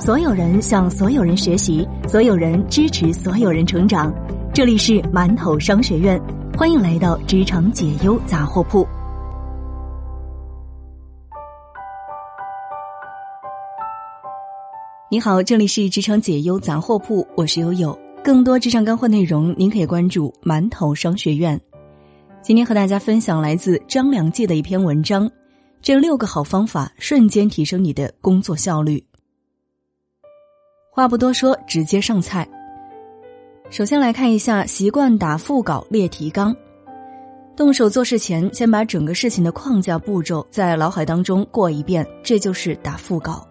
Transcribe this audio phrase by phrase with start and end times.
[0.00, 4.10] 所有人向所有人学习，所有人支持所有人成长。
[4.54, 6.18] 这里是馒头商学院，
[6.56, 8.88] 欢迎来到职场解忧杂货铺。
[15.10, 17.96] 你好，这里是职场解忧杂货铺，我是悠悠。
[18.24, 21.60] 更多职场干货内容，您可以关注馒头商学院。
[22.40, 25.30] 今天和大家分享来自张良记的一篇文章，
[25.82, 29.04] 这六个好方法瞬间提升你的工作效率。
[30.92, 32.46] 话不多说，直接上菜。
[33.70, 36.54] 首先来看一下习惯打副稿列提纲。
[37.54, 43.46] 动手做事前，先把整个事情的框架步骤在脑海当中过一遍，这就是打副稿。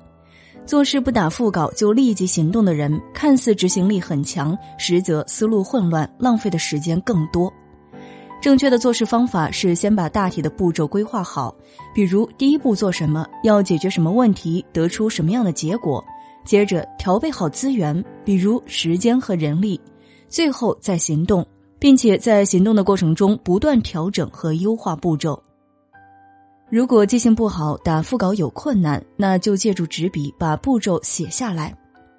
[0.65, 7.51] 做事不打副稿就立即行动的人，看似执行力很强，实则思路混乱，浪费的时间更多。
[8.41, 11.55] 正确的做事方法是先把大体的步骤规划好，
[11.95, 16.03] 比如第一步做什么，要解决什么问题，得出什么样的结果。
[16.49, 19.79] 接着调配好资源，比如时间和人力，
[20.27, 21.45] 最后再行动，
[21.77, 25.39] 并且在行动的过程中不断调整和优化步骤。
[26.67, 31.71] 如果记性不好，打副稿有困难，那就借助纸笔把步骤写下来，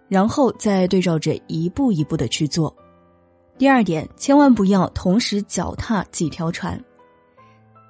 [0.06, 2.72] 然后再对照着一步一步的去做。
[3.58, 6.80] 第二点，千万不要同时脚踏几条船。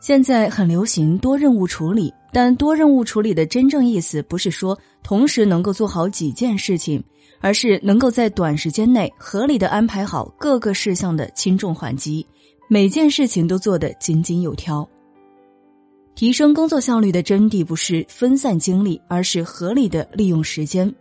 [0.00, 2.12] 现在很流行多任务处理。
[2.32, 7.02] 但多任务处理的真正意思不是说同时能够做好几件事情，
[7.40, 12.24] 而是能够在短时间内合理的安排好各个事项的轻重缓急，
[12.68, 14.88] 每件事情都做得井井有条。
[16.14, 20.92] 提升工作效率的真谛不是分散精力，而是合理的利用时间。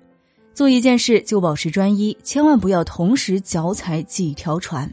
[0.52, 4.92] 做一件事就保持专一，千万不要同时脚踩几条船。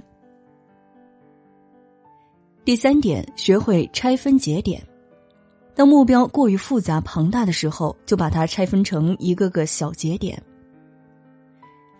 [2.67, 4.83] 第三点，学会拆分节点。
[5.72, 10.42] 当目标过于复杂庞大的时候，就把它拆分成一个个小节点。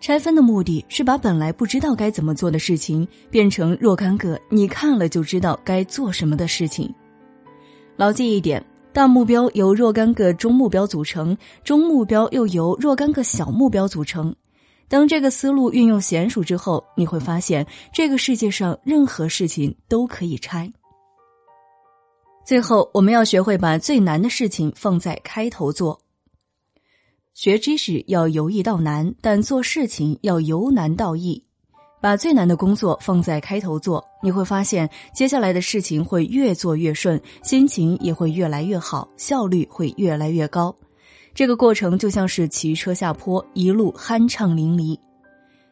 [0.01, 6.93] 拆分的目的是把本来不知道该怎么做的事情，变成若干个你看了就知道该做什么的事情。
[7.95, 14.35] 牢记一点：大目标由若干个中目标组成，中目标又由若干个小目标组成。
[14.89, 20.71] 当这个思路运用娴熟之后，你会发现这个世界上任何事情都可以拆。
[22.45, 25.99] 最后，我们要学会把最难的事情放在开头做。
[27.33, 31.43] 学知识要由易到难，但做事情要由难到易。
[31.99, 40.73] 把最难的工作放在开头做，你会发现接下来的事情会越做越顺，心情也会越来越好，效率会越来越高。
[41.37, 44.97] 这个过程就像是骑车下坡，一路酣畅淋漓。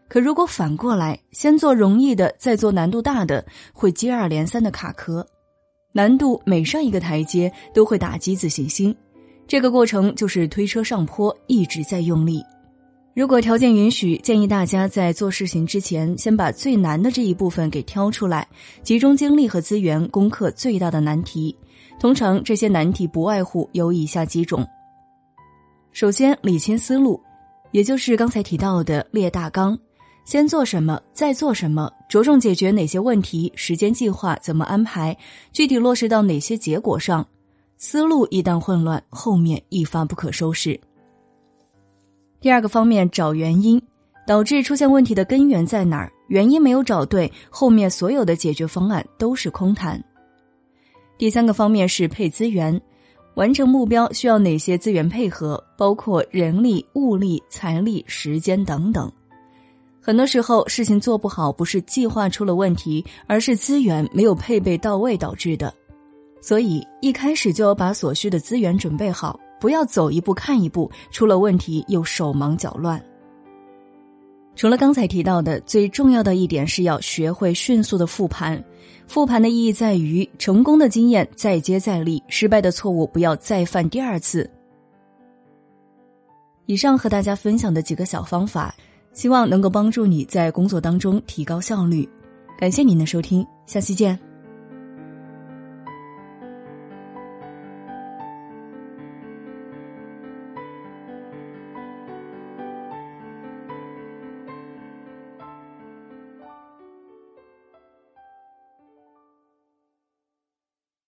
[0.08, 3.44] 可如果反过来，先做容易的，再做难度大的，
[3.74, 5.26] 会接二连三的卡壳。
[5.92, 8.96] 难度每上一个台阶都会打击自信心，
[9.48, 12.44] 这个过程就是推车上坡，一直在用力。
[13.16, 18.48] 如果条件允许，建议大家在做事情之前，先把最难的这一部分给挑出来，
[18.84, 21.58] 集中精力和资源攻克最大的难题。
[22.00, 24.64] 通常这些难题不外乎有以下几种：
[25.96, 27.18] 首先，理清思路，
[27.72, 29.80] 也就是刚才提到的列大纲。
[30.26, 35.18] 先做什么，再做什么，着重解决哪些问题，时间计划怎么安排，
[35.54, 37.26] 具体落实到哪些结果上。
[37.78, 40.78] 思路一旦混乱，后面一发不可收拾。
[42.42, 43.82] 第二个方面，找原因，
[44.28, 46.12] 导致出现问题的根源在哪儿？
[46.28, 50.04] 原因没有找对，后面所有的解决方案都是空谈。
[51.18, 52.82] 第三个方面是配资源，
[53.36, 59.12] 完成目标需要哪些资源配合，包括人力、物力、财力、时间等等。
[60.02, 65.74] 很多时候，事情做不好不是计划出了问题，而是资源没有配备到位导致的。
[66.42, 73.04] 所以一开始就要把所需的资源准备好，不要走一步看一步，出了问题又手忙脚乱。
[74.56, 78.64] 除了刚才提到的，最重要的一点是要学会迅速的复盘。
[79.08, 84.50] 复盘的意义在于，成功的经验再接再厉，失败的错误不要再犯第二次。
[86.66, 88.74] 以上和大家分享的几个小方法。
[89.16, 92.06] 希望能够帮助你在工作当中提高效率。
[92.60, 94.35] 感谢您的收听，下期见。